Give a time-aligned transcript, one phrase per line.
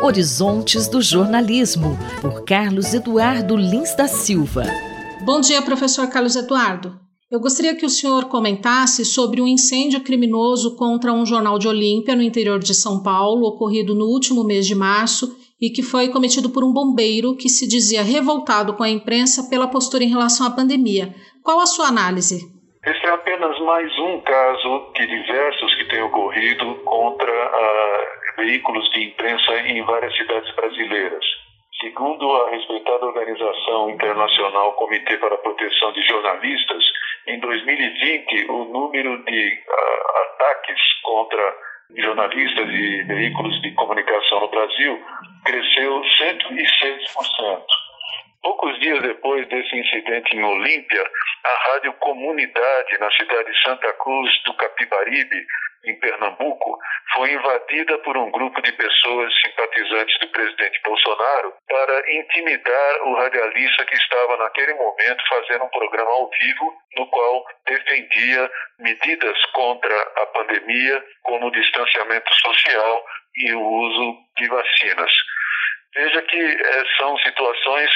[0.00, 4.62] Horizontes do Jornalismo, por Carlos Eduardo Lins da Silva.
[5.24, 6.96] Bom dia, professor Carlos Eduardo.
[7.28, 12.14] Eu gostaria que o senhor comentasse sobre um incêndio criminoso contra um jornal de Olímpia,
[12.14, 16.50] no interior de São Paulo, ocorrido no último mês de março e que foi cometido
[16.50, 20.50] por um bombeiro que se dizia revoltado com a imprensa pela postura em relação à
[20.50, 21.12] pandemia.
[21.42, 22.60] Qual a sua análise?
[22.86, 29.04] Esse é apenas mais um caso de diversos que têm ocorrido contra uh, veículos de
[29.04, 31.24] imprensa em várias cidades brasileiras.
[31.80, 36.84] Segundo a respeitada organização internacional Comitê para a Proteção de Jornalistas,
[37.26, 41.56] em 2020 o número de uh, ataques contra
[41.96, 45.02] jornalistas e veículos de comunicação no Brasil
[45.44, 47.62] cresceu 106%.
[48.42, 51.04] Poucos dias depois desse incidente em Olímpia,
[51.44, 55.46] a Rádio Comunidade, na cidade de Santa Cruz do Capibaribe,
[55.84, 56.78] em Pernambuco,
[57.14, 63.84] foi invadida por um grupo de pessoas simpatizantes do presidente Bolsonaro para intimidar o radialista
[63.84, 70.26] que estava naquele momento fazendo um programa ao vivo no qual defendia medidas contra a
[70.26, 73.04] pandemia, como o distanciamento social
[73.36, 75.12] e o uso de vacinas.
[75.94, 77.90] Veja que é, são situações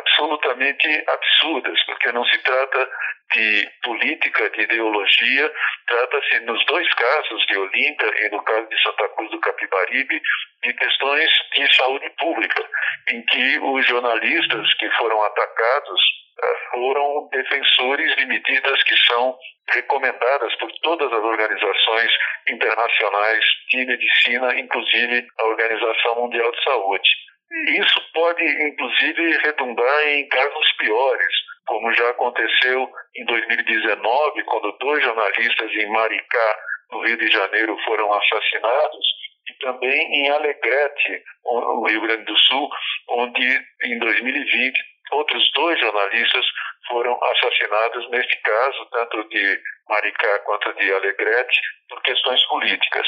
[0.00, 2.90] absolutamente absurdas, porque não se trata
[3.32, 5.52] de política, de ideologia,
[5.86, 10.20] trata-se, nos dois casos de Olímpia e no caso de Santa Cruz do Capibaribe,
[10.64, 12.68] de questões de saúde pública,
[13.10, 16.00] em que os jornalistas que foram atacados
[16.42, 19.36] eh, foram defensores de medidas que são
[19.70, 22.12] recomendadas por todas as organizações
[22.48, 27.29] internacionais de medicina, inclusive a Organização Mundial de Saúde.
[27.50, 31.34] Isso pode, inclusive, redundar em casos piores,
[31.66, 36.58] como já aconteceu em 2019, quando dois jornalistas em Maricá,
[36.92, 39.06] no Rio de Janeiro, foram assassinados,
[39.48, 42.70] e também em Alegrete, no Rio Grande do Sul,
[43.08, 44.80] onde em 2020
[45.12, 46.46] outros dois jornalistas
[46.86, 53.06] foram assassinados, neste caso, tanto de Maricá quanto de Alegrete, por questões políticas.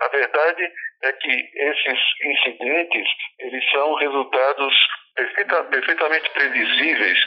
[0.00, 3.08] A verdade é que esses incidentes
[3.38, 4.74] eles são resultados
[5.14, 7.18] perfeita, perfeitamente previsíveis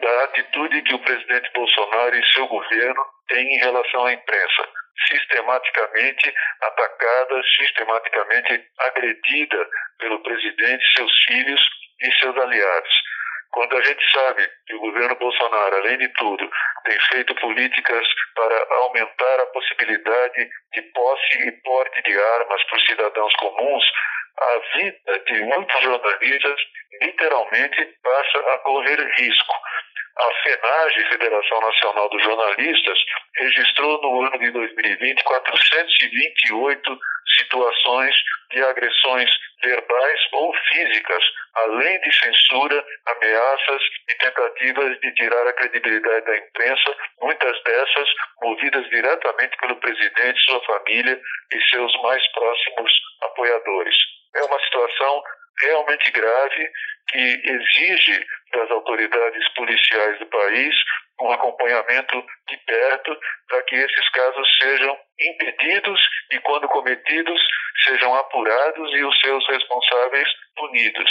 [0.00, 4.68] da atitude que o presidente Bolsonaro e seu governo têm em relação à imprensa,
[5.08, 11.60] sistematicamente atacada, sistematicamente agredida pelo presidente, seus filhos
[12.02, 13.05] e seus aliados.
[13.56, 16.46] Quando a gente sabe que o governo Bolsonaro, além de tudo,
[16.84, 22.84] tem feito políticas para aumentar a possibilidade de posse e porte de armas para os
[22.84, 23.84] cidadãos comuns,
[24.36, 26.60] a vida de muitos jornalistas
[27.00, 29.54] literalmente passa a correr risco.
[30.18, 32.98] A FENAGE, Federação Nacional dos Jornalistas,
[33.36, 36.98] registrou no ano de 2020 428
[37.38, 38.14] situações
[38.50, 39.30] de agressões
[39.62, 41.22] verbais ou físicas,
[41.54, 48.08] além de censura, ameaças e tentativas de tirar a credibilidade da imprensa, muitas dessas
[48.40, 51.20] movidas diretamente pelo presidente, sua família
[51.52, 53.94] e seus mais próximos apoiadores.
[54.34, 55.22] É uma situação
[55.60, 56.70] realmente grave
[57.08, 60.74] que exige das autoridades policiais do país
[61.20, 63.18] um acompanhamento de perto
[63.48, 66.00] para que esses casos sejam impedidos
[66.32, 67.40] e, quando cometidos,
[67.84, 71.10] sejam apurados e os seus responsáveis punidos.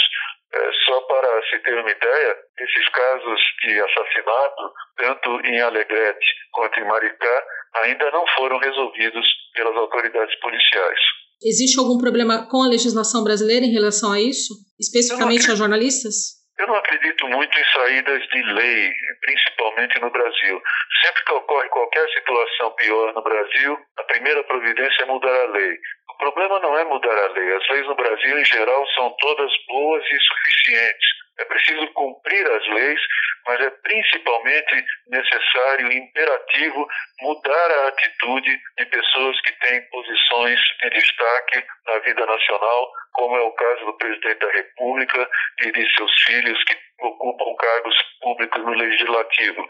[0.52, 6.78] É, só para se ter uma ideia, esses casos de assassinato, tanto em Alegrete quanto
[6.78, 7.44] em Maricá,
[7.82, 11.00] ainda não foram resolvidos pelas autoridades policiais.
[11.42, 16.36] Existe algum problema com a legislação brasileira em relação a isso, especificamente a jornalistas?
[16.58, 20.62] Eu não acredito muito em saídas de lei, principalmente no Brasil.
[21.04, 25.76] Sempre que ocorre qualquer situação pior no Brasil, a primeira providência é mudar a lei.
[26.08, 27.56] O problema não é mudar a lei.
[27.56, 31.06] As leis no Brasil, em geral, são todas boas e suficientes.
[31.38, 33.00] É preciso cumprir as leis,
[33.46, 36.88] mas é principalmente necessário e imperativo
[37.20, 43.40] mudar a atitude de pessoas que têm posições de destaque na vida nacional, como é
[43.42, 45.28] o caso do presidente da República
[45.62, 49.66] e de seus filhos que ocupam cargos públicos no legislativo.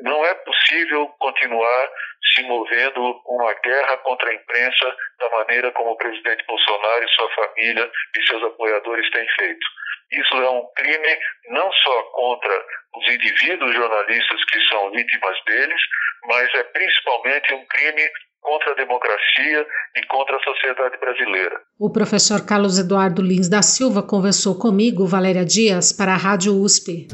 [0.00, 1.88] Não é possível continuar
[2.34, 7.30] se movendo uma guerra contra a imprensa da maneira como o presidente Bolsonaro e sua
[7.34, 9.66] família e seus apoiadores têm feito.
[10.12, 11.18] Isso é um crime
[11.50, 12.52] não só contra
[12.96, 15.80] os indivíduos jornalistas que são vítimas deles,
[16.26, 18.08] mas é principalmente um crime
[18.42, 19.66] contra a democracia
[19.96, 21.60] e contra a sociedade brasileira.
[21.78, 27.08] O professor Carlos Eduardo Lins da Silva conversou comigo, Valéria Dias, para a Rádio USP.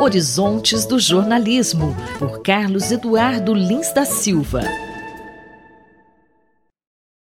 [0.00, 4.60] Horizontes do Jornalismo, por Carlos Eduardo Lins da Silva.